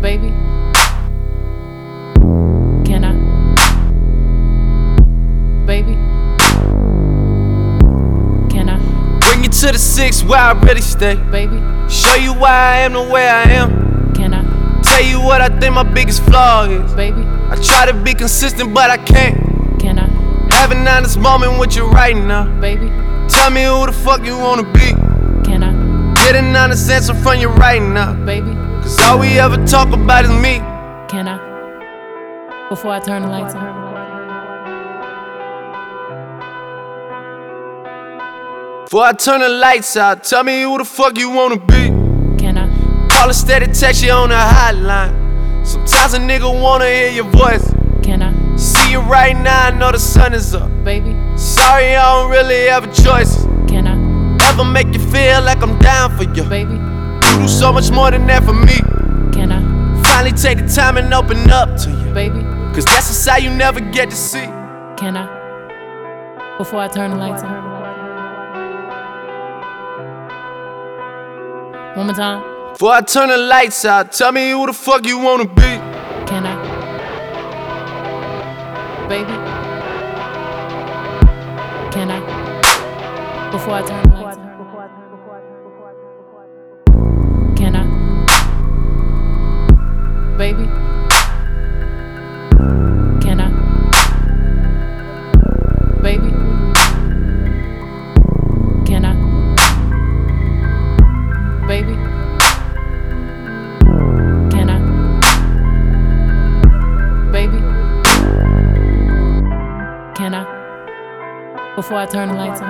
Baby? 0.00 0.28
Can 2.86 3.02
I? 3.02 3.12
Baby? 5.66 5.94
Can 8.48 8.68
I? 8.68 8.78
Bring 9.18 9.42
you 9.42 9.50
to 9.50 9.72
the 9.72 9.78
six 9.78 10.22
where 10.22 10.38
I 10.38 10.52
really 10.52 10.80
stay. 10.80 11.16
Baby? 11.16 11.60
Show 11.90 12.14
you 12.14 12.34
why 12.34 12.50
I 12.50 12.76
am 12.82 12.92
the 12.92 13.02
way 13.02 13.28
I 13.28 13.42
am. 13.50 14.14
Can 14.14 14.32
I? 14.32 14.80
Tell 14.82 15.02
you 15.02 15.20
what 15.20 15.40
I 15.40 15.48
think 15.58 15.74
my 15.74 15.82
biggest 15.82 16.22
flaw 16.22 16.66
is. 16.66 16.94
Baby? 16.94 17.22
I 17.50 17.56
try 17.60 17.86
to 17.86 17.94
be 17.94 18.14
consistent, 18.14 18.72
but 18.72 18.90
I 18.90 18.98
can't. 18.98 19.47
Have 20.58 20.72
an 20.72 20.88
honest 20.88 21.18
moment 21.20 21.58
with 21.60 21.76
you 21.76 21.86
right 21.86 22.16
now. 22.16 22.44
Baby? 22.60 22.88
Tell 23.28 23.50
me 23.50 23.62
who 23.62 23.86
the 23.86 23.92
fuck 23.92 24.24
you 24.24 24.36
wanna 24.36 24.64
be. 24.72 24.88
Can 25.48 25.62
I? 25.62 26.14
Get 26.14 26.34
an 26.34 26.54
honest 26.56 26.90
answer 26.90 27.14
from 27.14 27.38
you 27.38 27.48
right 27.48 27.80
now. 27.80 28.12
Baby? 28.26 28.52
Cause 28.82 28.98
all 29.04 29.20
we 29.20 29.38
ever 29.38 29.64
talk 29.66 29.92
about 29.92 30.24
is 30.24 30.32
me. 30.32 30.58
Can 31.08 31.28
I? 31.28 31.38
Before 32.68 32.90
I 32.90 32.98
turn 32.98 33.22
the 33.22 33.28
lights 33.28 33.54
on. 33.54 33.88
Before 38.84 39.04
I 39.04 39.12
turn 39.12 39.40
the 39.42 39.48
lights 39.48 39.96
out, 39.96 40.24
tell 40.24 40.42
me 40.42 40.62
who 40.62 40.78
the 40.78 40.84
fuck 40.84 41.16
you 41.18 41.30
wanna 41.30 41.58
be. 41.58 41.88
Can 42.36 42.58
I? 42.58 43.08
Call 43.08 43.28
instead 43.28 43.62
of 43.62 43.72
text 43.72 44.02
you 44.02 44.10
on 44.10 44.30
the 44.30 44.34
hotline. 44.34 45.14
Sometimes 45.64 46.14
a 46.14 46.18
nigga 46.18 46.50
wanna 46.60 46.86
hear 46.86 47.10
your 47.10 47.30
voice. 47.30 47.77
See 48.88 48.92
you 48.92 49.00
right 49.00 49.36
now, 49.36 49.66
I 49.66 49.70
know 49.70 49.92
the 49.92 49.98
sun 49.98 50.32
is 50.32 50.54
up. 50.54 50.70
Baby? 50.82 51.14
Sorry, 51.36 51.94
I 51.94 52.22
don't 52.22 52.30
really 52.30 52.68
have 52.68 52.84
a 52.84 53.02
choice. 53.02 53.44
Can 53.68 53.86
I? 53.86 54.48
Ever 54.48 54.64
make 54.64 54.86
you 54.94 55.00
feel 55.12 55.42
like 55.42 55.60
I'm 55.62 55.78
down 55.78 56.16
for 56.16 56.22
you? 56.22 56.42
Baby? 56.44 56.72
You 56.72 57.38
do 57.42 57.48
so 57.48 57.70
much 57.70 57.90
more 57.90 58.10
than 58.10 58.26
that 58.28 58.44
for 58.44 58.54
me. 58.54 58.78
Can 59.30 59.52
I? 59.52 60.02
Finally 60.04 60.32
take 60.38 60.56
the 60.56 60.66
time 60.66 60.96
and 60.96 61.12
open 61.12 61.50
up 61.50 61.76
to 61.80 61.90
you. 61.90 62.14
Baby? 62.14 62.40
Cause 62.74 62.86
that's 62.86 63.10
a 63.10 63.12
side 63.12 63.42
you 63.42 63.50
never 63.50 63.80
get 63.80 64.08
to 64.08 64.16
see. 64.16 64.46
Can 64.96 65.18
I? 65.18 66.56
Before 66.56 66.80
I 66.80 66.88
turn 66.88 67.10
the 67.10 67.18
lights 67.18 67.42
on. 67.42 67.52
One 71.94 72.06
more 72.06 72.16
time. 72.16 72.72
Before 72.72 72.92
I 72.92 73.02
turn 73.02 73.28
the 73.28 73.36
lights 73.36 73.84
out, 73.84 74.12
tell 74.12 74.32
me 74.32 74.52
who 74.52 74.64
the 74.64 74.72
fuck 74.72 75.04
you 75.04 75.18
wanna 75.18 75.44
be. 75.44 75.76
Can 76.26 76.46
I? 76.46 76.67
Baby? 79.08 79.32
Can 81.90 82.10
I? 82.10 82.20
Before 83.50 83.72
I 83.72 83.82
turn 83.86 84.02
the 84.10 84.16
lights 84.16 84.36
on. 84.36 84.44
Can 87.56 87.74
I? 87.74 87.84
Baby? 90.36 90.77
Before 111.88 112.00
I 112.00 112.04
turn 112.04 112.28
the 112.28 112.34
lights 112.34 112.60
on. 112.60 112.68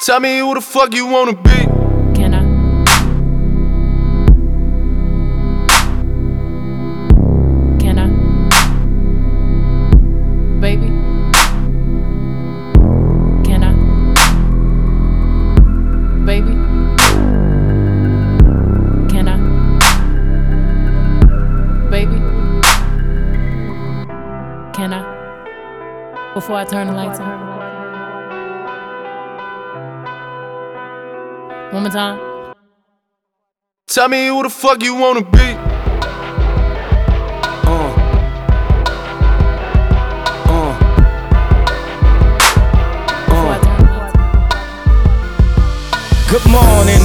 Tell 0.00 0.18
me 0.18 0.40
who 0.40 0.54
the 0.54 0.60
fuck 0.60 0.92
you 0.92 1.06
wanna 1.06 1.40
be. 1.40 1.67
I 26.58 26.64
turn 26.64 26.88
the 26.88 26.92
lights 26.92 27.20
on. 27.20 27.28
One 31.72 31.82
more 31.84 31.92
time. 31.92 32.18
Tell 33.86 34.08
me 34.08 34.26
who 34.26 34.42
the 34.42 34.50
fuck 34.50 34.82
you 34.82 34.96
wanna 34.96 35.22
be. 35.22 35.54
Uh. 37.62 37.94
Uh. 40.48 40.72
On. 43.38 43.60
Good 46.28 46.46
morning. 46.50 47.04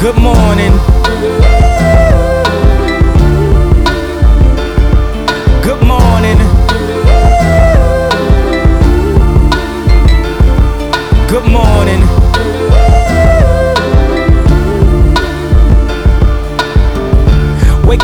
Good 0.00 0.18
morning. 0.20 0.95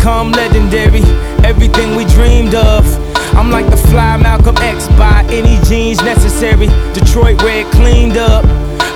Become 0.00 0.32
legendary. 0.32 1.02
Everything 1.44 1.94
we 1.94 2.06
dreamed 2.06 2.54
of. 2.54 2.86
I'm 3.36 3.50
like 3.50 3.68
the 3.68 3.76
fly 3.76 4.16
Malcolm 4.16 4.56
X 4.56 4.88
by 4.96 5.26
any 5.28 5.62
jeans 5.68 5.98
necessary. 6.02 6.68
Detroit 6.94 7.42
red 7.42 7.70
cleaned 7.74 8.16
up. 8.16 8.42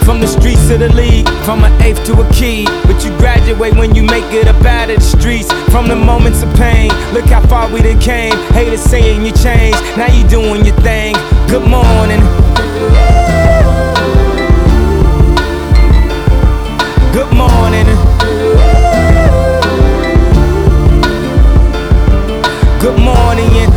From 0.03 0.21
the 0.21 0.27
streets 0.27 0.67
to 0.69 0.79
the 0.79 0.91
league, 0.95 1.29
from 1.45 1.63
an 1.63 1.73
eighth 1.83 2.03
to 2.07 2.13
a 2.15 2.33
key. 2.33 2.65
But 2.87 3.05
you 3.05 3.11
graduate 3.19 3.75
when 3.75 3.95
you 3.95 4.03
make 4.03 4.33
it 4.33 4.49
up 4.49 4.65
out 4.65 4.89
of 4.89 4.97
the 4.97 5.19
streets. 5.19 5.53
From 5.71 5.89
the 5.89 5.97
moments 5.97 6.43
of 6.43 6.55
pain, 6.55 6.91
look 7.13 7.27
how 7.27 7.47
far 7.49 7.71
we 7.71 7.83
done 7.83 8.01
came. 8.01 8.35
Haters 8.55 8.81
saying 8.81 9.27
you 9.27 9.33
changed, 9.33 9.79
now 9.99 10.07
you 10.07 10.27
doing 10.29 10.65
your 10.65 10.77
thing. 10.77 11.15
Good 11.49 11.69
morning. 11.69 12.21
Good 17.13 17.33
morning. 17.37 18.04
Good 22.85 22.99
morning. 23.01 23.49
Good 23.49 23.74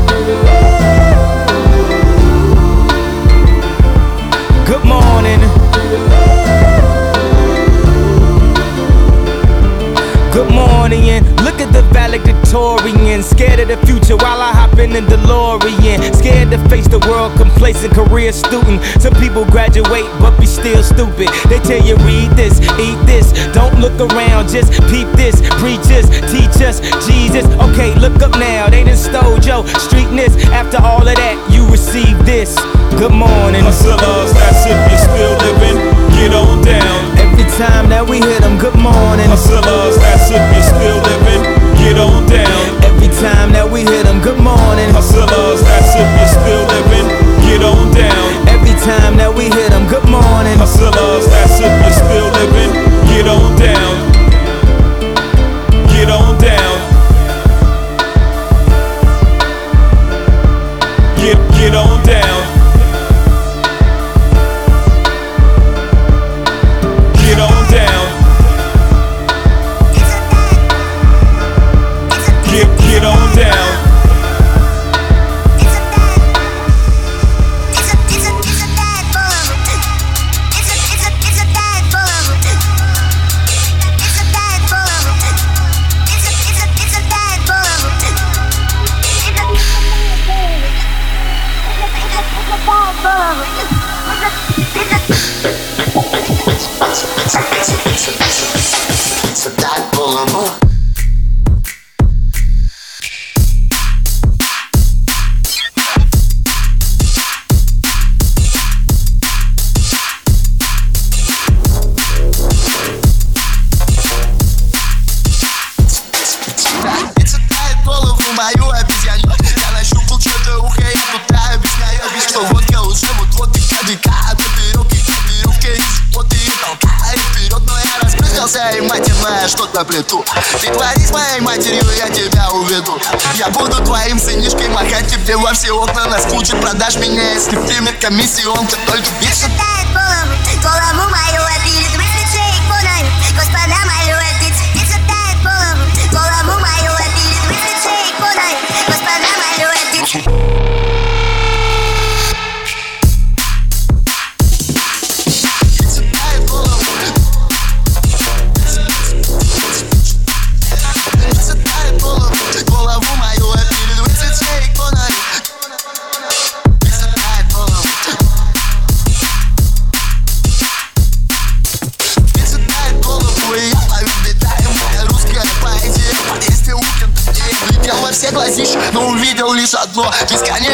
Good 12.48 12.54
morning. 12.54 12.88
Look 12.88 12.88
at 12.88 12.88
the 12.88 13.18
valedictorian, 13.18 13.24
scared 13.24 13.60
of 13.60 13.68
the 13.68 13.78
future 13.86 14.16
while 14.16 14.39
I 14.39 14.52
hop 14.52 14.80
in 14.80 14.91
the 14.91 15.02
DeLorean. 15.02 16.16
Scared 16.16 16.52
to 16.52 16.70
face 16.70 16.88
the 16.88 17.00
world, 17.00 17.36
complacent 17.36 17.93
career 17.93 18.32
student. 18.32 18.82
Some 19.02 19.14
people 19.16 19.43
graduate 19.45 20.08
but 20.20 20.39
be 20.39 20.45
still 20.45 20.82
stupid. 20.84 21.28
They 21.50 21.60
tell 21.60 21.84
you 21.84 21.95
read 22.08 22.32
this, 22.39 22.62
eat 22.80 23.00
this, 23.06 23.34
don't 23.52 23.80
look 23.80 24.00
around, 24.00 24.48
just 24.50 24.72
peep 24.88 25.08
this. 25.20 25.36
Preach 25.60 25.91
us, 25.91 26.08
teach 26.32 26.58
us, 26.64 26.80
Jesus. 27.06 27.45
Okay, 27.72 27.93
look 28.00 28.22
up 28.24 28.32
now, 28.39 28.70
they 28.70 28.84
done 28.84 28.95
stole 28.95 29.39
your 29.43 29.68
streetness. 29.84 30.39
After 30.56 30.78
all 30.80 31.04
of 31.04 31.16
that, 31.16 31.36
you 31.52 31.68
receive 31.68 32.16
this. 32.26 32.56
Good 32.95 33.14
morning. 33.14 33.68
Hustlers, 33.68 34.32
that's 34.34 34.64
if 34.66 34.80
you're 34.88 35.04
still 35.04 35.36
living, 35.43 35.78
get 36.16 36.32
on 36.34 36.64
down. 36.64 37.18
Every 37.20 37.45
time 37.60 37.89
that 37.89 38.08
we 38.08 38.24
hit 38.24 38.41
them, 38.41 38.58
good 38.58 38.80
morning. 38.80 39.28
Hustlers, 39.28 39.98
that's 40.00 40.32
if 40.32 40.39
you're 40.39 40.70
still 40.72 41.00
living, 41.04 41.43
get 41.78 41.97
on 41.97 42.25
down. 42.25 42.84
Every 42.84 43.09
time 43.21 43.53
that 43.53 43.67
we 43.69 43.82
hit 43.82 44.05
them, 44.05 44.21
good 44.21 44.39
morning. 44.41 44.89
Hustlers, 44.91 45.61
that's 45.61 45.93
if 45.95 46.09
you're 46.17 46.34
still 46.34 46.63
living, 46.65 47.07
get 47.45 47.61
on 47.63 47.93
down. 47.93 48.28
Every 48.49 48.75
time 48.84 49.17
that 49.17 49.32
we 49.34 49.49
hit 49.53 49.69
them, 49.71 49.86
good 49.88 50.05
morning. 50.09 50.57
Hustlers, 50.57 51.25
that's 51.30 51.59
if 51.61 51.71
you're 51.71 51.97
still 51.97 52.26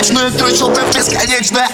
бесконечную 0.03 0.31
тучу, 0.33 0.69
бесконечная 0.93 1.69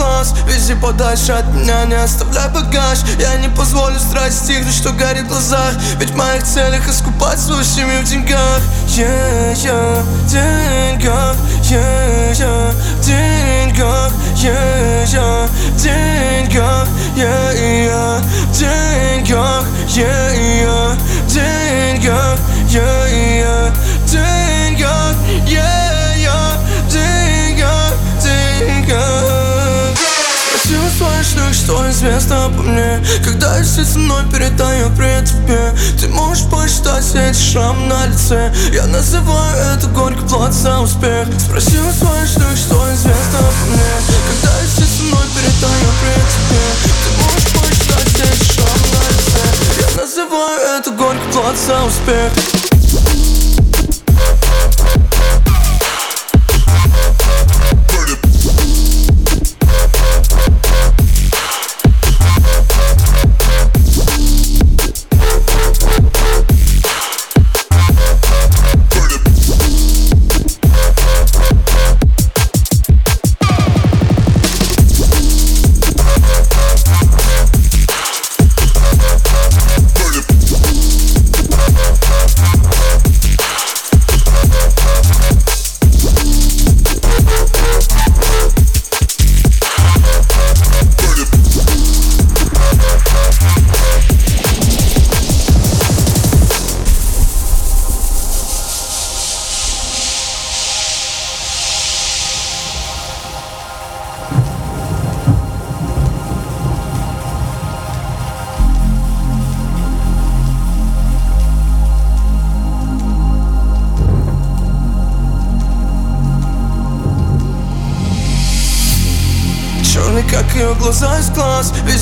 глаз 0.00 0.34
Вези 0.46 0.74
подальше 0.74 1.32
от 1.32 1.46
меня, 1.54 1.84
не 1.84 1.94
оставляй 1.94 2.48
багаж. 2.48 2.98
Я 3.18 3.36
не 3.36 3.48
позволю 3.48 3.98
страсть 3.98 4.44
стихнуть, 4.44 4.74
что 4.74 4.92
горит 4.92 5.24
в 5.24 5.28
глазах 5.28 5.74
Ведь 5.98 6.10
в 6.10 6.16
моих 6.16 6.42
целях 6.42 6.88
искупать 6.88 7.38
свою 7.38 7.62
семью 7.62 8.00
в 8.00 8.04
деньгах. 8.04 8.60
Yeah, 8.86 9.54
yeah, 9.54 10.02
деньгах. 10.26 11.36
Yeah, 11.62 12.32
yeah, 12.32 12.74
деньгах. 13.04 14.12
Yeah, 14.36 15.04
yeah, 15.06 15.48
деньгах. 15.76 16.88
Yeah, 17.16 17.52
yeah, 17.54 18.22
деньгах. 18.52 19.64
Yeah, 19.88 20.32
yeah, 20.34 20.96
деньгах. 21.28 22.38
Yeah, 22.68 23.06
yeah, 23.10 23.69
известно 31.90 32.46
обо 32.46 32.62
мне. 32.62 33.04
Когда 33.24 33.58
если 33.58 33.84
со 33.84 33.98
мной 33.98 34.22
передаю 34.32 34.90
при 34.96 35.24
тебе? 35.24 35.72
Ты 35.98 36.08
можешь 36.08 36.44
посчитать 36.50 37.04
все 37.04 37.30
эти 37.30 37.38
шрамы 37.38 37.86
на 37.86 38.06
лице? 38.06 38.52
Я 38.72 38.86
называю 38.86 39.76
это 39.76 39.86
горький 39.88 40.26
плат 40.28 40.52
за 40.52 40.80
успех. 40.80 41.28
Спроси 41.38 41.78
у 41.78 41.92
своих 41.92 42.28
шлюх, 42.28 42.56
что 42.56 42.76
известно 42.94 43.38
обо 43.38 43.66
мне. 43.68 43.92
Когда 44.28 44.60
если 44.62 44.84
со 44.84 45.02
мной 45.02 45.26
передаю 45.34 45.90
при 46.00 46.14
тебе? 46.32 46.64
Ты 47.02 47.10
можешь 47.22 47.52
посчитать 47.54 48.08
все 48.08 48.24
эти 48.24 48.52
шрамы 48.52 48.86
на 48.94 49.02
лице? 49.10 49.44
Я 49.80 50.02
называю 50.02 50.78
это 50.78 50.90
горький 50.90 51.32
плат 51.32 51.56
за 51.56 51.84
успех 51.84 52.79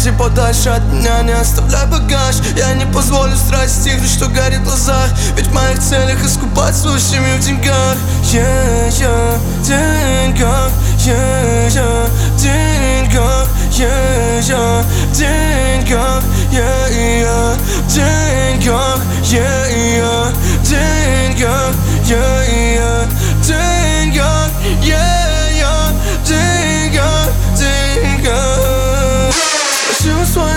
Вези 0.08 0.16
подальше 0.16 0.70
от 0.70 0.82
меня, 0.92 1.22
не 1.22 1.32
оставляй 1.32 1.86
багаж. 1.86 2.36
Я 2.56 2.74
не 2.74 2.86
позволю 2.86 3.36
страсть 3.36 3.82
стихнуть, 3.82 4.10
что 4.10 4.28
горит 4.28 4.60
в 4.60 4.64
глазах. 4.64 5.10
Ведь 5.36 5.48
в 5.48 5.52
моих 5.52 5.78
целях 5.80 6.24
искупать 6.24 6.74
свою 6.76 6.98
семью 6.98 7.36
в 7.36 7.40
деньгах. 7.40 7.96
Yeah, 8.24 8.88
yeah, 8.88 9.38
деньгах. 9.62 10.70
Yeah, 11.04 11.68
yeah, 11.68 12.08
деньгах. 12.38 13.48
Yeah, 13.70 14.40
yeah, 14.40 14.84
деньгах. 15.12 16.22
Yeah, 16.52 16.88
yeah, 16.90 17.56
деньгах. 17.88 19.00
Yeah, 19.24 19.68
yeah, 19.70 20.32
деньгах. 20.62 21.74
Yeah, 22.04 22.42
yeah, 22.48 23.17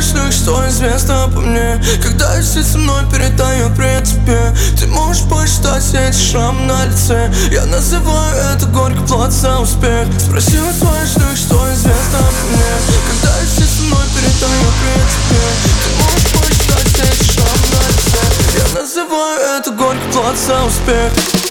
Шлюх, 0.01 0.31
что 0.31 0.67
известно 0.67 1.23
обо 1.25 1.41
мне. 1.41 1.81
Когда 2.01 2.41
сидит 2.41 2.65
со 2.65 2.77
мной, 2.77 3.03
передаю 3.11 3.69
при 3.75 4.03
тебе 4.03 4.39
Ты 4.79 4.87
можешь 4.87 5.23
посчитать 5.23 5.83
все 5.83 6.09
эти 6.09 6.17
шрамы 6.17 6.61
на 6.65 6.85
лице. 6.85 7.31
Я 7.51 7.65
называю 7.65 8.55
это 8.55 8.65
горький 8.67 9.05
плат 9.07 9.31
за 9.31 9.59
успех. 9.59 10.07
Спроси 10.19 10.57
у 10.59 10.71
шлюх, 10.73 11.35
что 11.35 11.55
известно 11.73 12.19
обо 12.19 12.41
мне. 12.49 12.73
Когда 13.09 13.45
сидит 13.45 13.69
со 13.69 13.81
мной, 13.83 14.05
передаю 14.15 14.67
при 14.81 14.95
тебе 15.13 15.45
Ты 15.83 15.89
можешь 16.01 16.31
посчитать 16.31 16.87
все 16.93 17.03
эти 17.03 17.33
шрамы 17.33 17.67
на 17.71 17.81
лице. 17.89 18.23
Я 18.57 18.81
называю 18.81 19.59
это 19.59 19.71
горький 19.71 20.11
плат 20.11 20.35
за 20.37 20.63
успех 20.65 21.50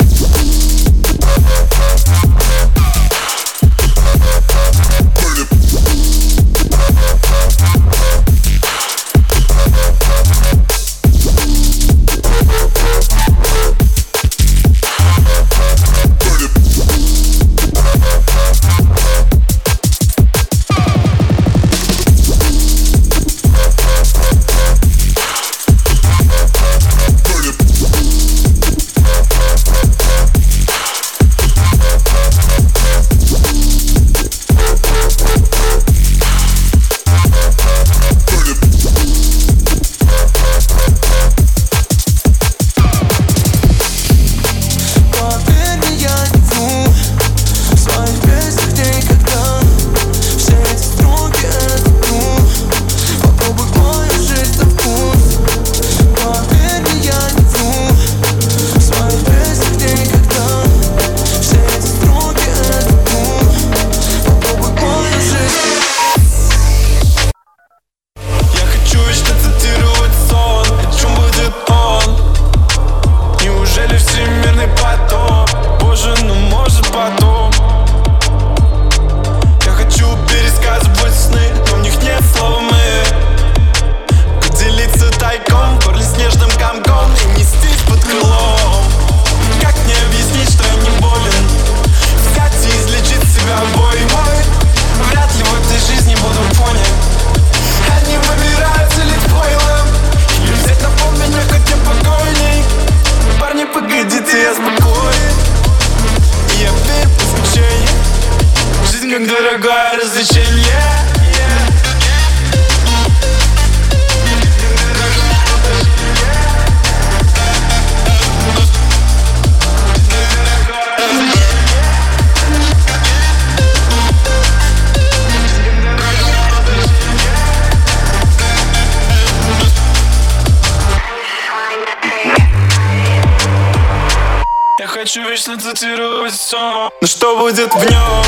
хочу 135.00 135.26
вечно 135.26 135.58
цитировать 135.58 136.34
сон. 136.34 136.90
Но 137.00 137.06
что 137.06 137.38
будет 137.38 137.72
в 137.72 137.90
нем? 137.90 138.24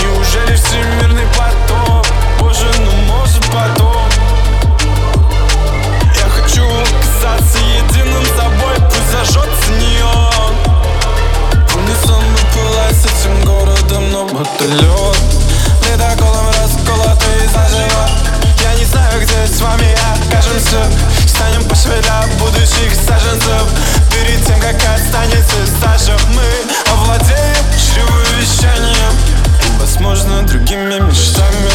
Неужели 0.00 0.56
всемирный 0.56 1.26
потоп? 1.36 2.06
Боже, 2.40 2.64
ну 2.78 2.90
может 3.02 3.44
потом? 3.52 4.08
Я 6.16 6.28
хочу 6.30 6.66
казаться 7.02 7.58
единым 7.58 8.24
собой 8.24 8.76
Пусть 8.88 9.12
зажжется 9.12 9.72
неон 9.72 10.54
Помню, 11.70 11.94
сон 12.06 12.24
пылать 12.54 12.96
с 12.96 13.04
этим 13.04 13.44
городом 13.44 14.10
Но 14.10 14.26
лед 14.26 15.18
Ледоколом 15.86 16.46
расколотый 16.48 17.46
заживо 17.52 18.25
где 19.20 19.46
с 19.46 19.60
вами 19.60 19.94
окажемся. 20.14 20.84
Станем 21.26 21.64
пошевеля 21.68 22.24
будущих 22.38 22.94
саженцев. 22.94 23.64
Перед 24.10 24.44
тем, 24.46 24.58
как 24.60 24.76
останется 24.76 25.66
стажем 25.78 26.18
Мы 26.34 26.42
овладеем 26.92 27.64
чревовещанием 27.76 29.12
Возможно, 29.78 30.42
другими 30.42 30.98
мечтами. 31.00 31.70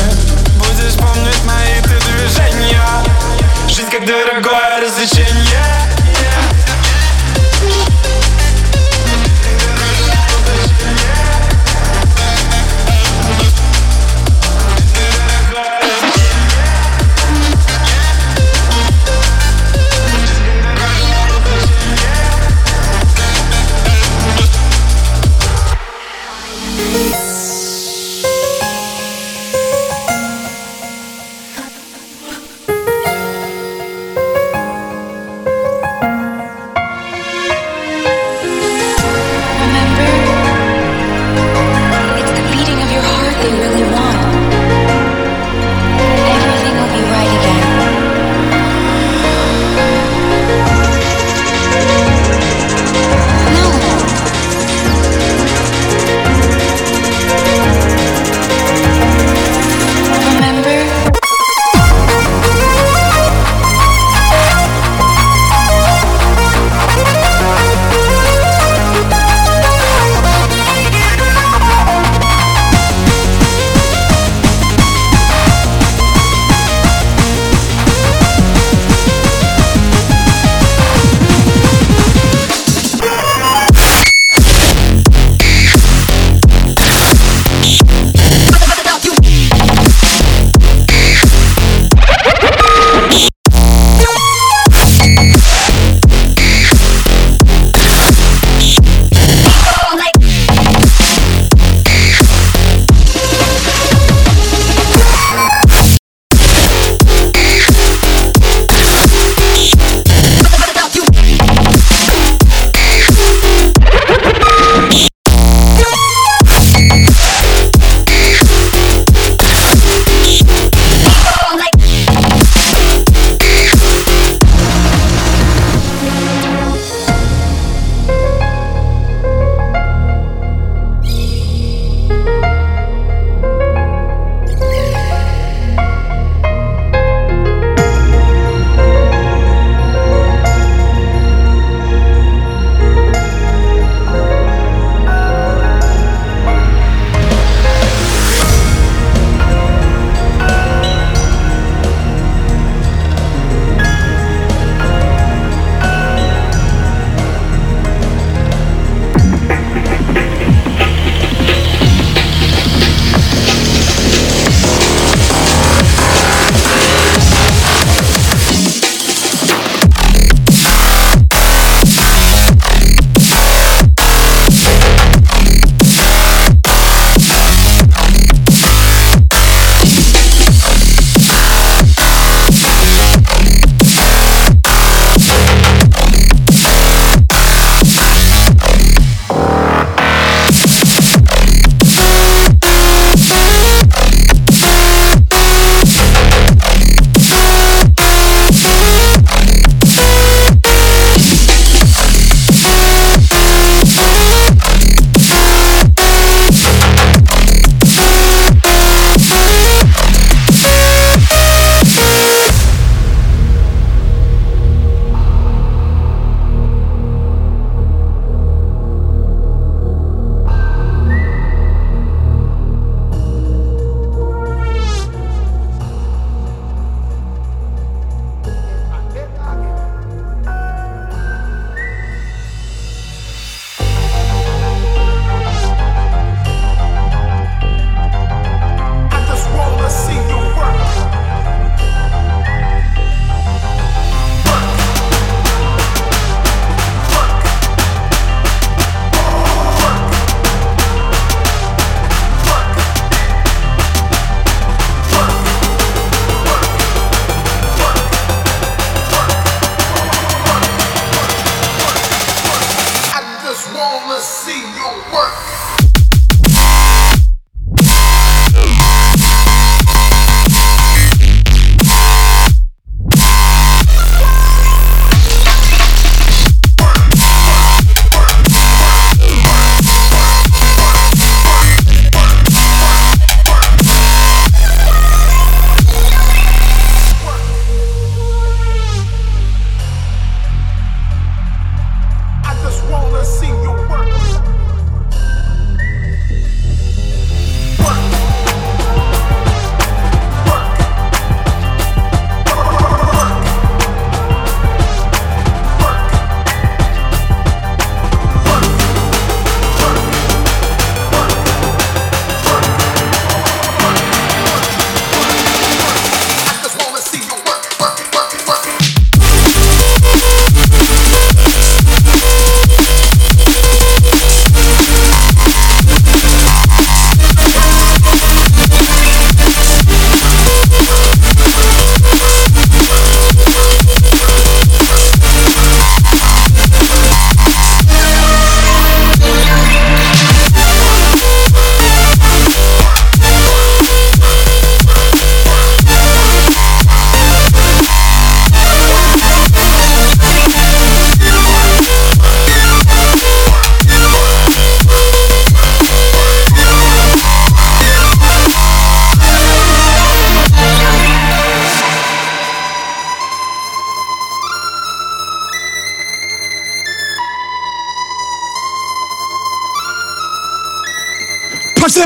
Будешь 0.58 0.96
помнить 0.96 1.44
мои 1.46 1.82
ты 1.84 2.00
движения 2.06 2.82
Жизнь 3.68 3.90
как 3.90 4.06
дорогое 4.06 4.82
развлечение. 4.82 5.82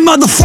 motherfucker. 0.05 0.44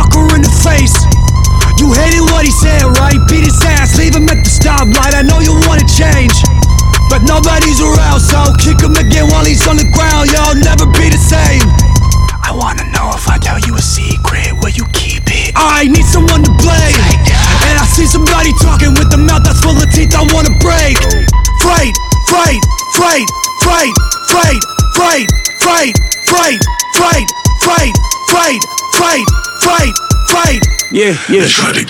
Yeah. 31.30 31.42
They 31.42 31.48
to 31.74 31.84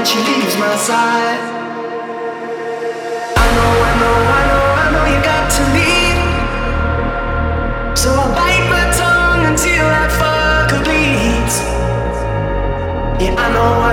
when 0.00 0.06
she 0.08 0.16
leaves 0.16 0.56
my 0.56 0.76
side. 0.76 1.40
I 3.36 3.46
know, 3.56 3.72
I 3.88 3.92
know, 4.00 4.16
I 4.38 4.42
know, 4.48 4.64
I 4.82 4.86
know 4.92 5.04
you 5.12 5.20
got 5.30 5.44
to 5.56 5.62
leave. 5.76 6.20
So 7.98 8.08
I 8.08 8.26
bite 8.38 8.66
my 8.72 8.84
tongue 8.96 9.44
until 9.52 9.84
that 9.92 10.10
fucker 10.18 10.80
bleeds. 10.86 11.56
Yeah, 13.20 13.44
I 13.44 13.46
know. 13.52 13.72
I 13.88 13.89